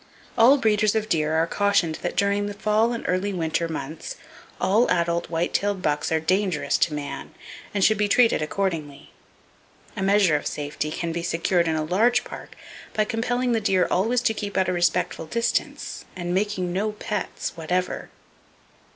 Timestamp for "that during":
2.01-2.47